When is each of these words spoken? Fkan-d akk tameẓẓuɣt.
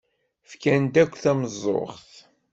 Fkan-d 0.51 0.95
akk 1.03 1.13
tameẓẓuɣt. 1.17 2.11